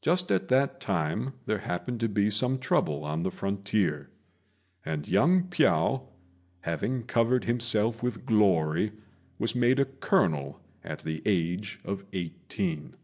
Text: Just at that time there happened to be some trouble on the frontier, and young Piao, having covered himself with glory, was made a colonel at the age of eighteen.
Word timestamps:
Just 0.00 0.32
at 0.32 0.48
that 0.48 0.80
time 0.80 1.34
there 1.46 1.58
happened 1.60 2.00
to 2.00 2.08
be 2.08 2.30
some 2.30 2.58
trouble 2.58 3.04
on 3.04 3.22
the 3.22 3.30
frontier, 3.30 4.10
and 4.84 5.06
young 5.06 5.44
Piao, 5.44 6.08
having 6.62 7.04
covered 7.04 7.44
himself 7.44 8.02
with 8.02 8.26
glory, 8.26 8.90
was 9.38 9.54
made 9.54 9.78
a 9.78 9.84
colonel 9.84 10.60
at 10.82 10.98
the 11.04 11.22
age 11.24 11.78
of 11.84 12.04
eighteen. 12.12 12.96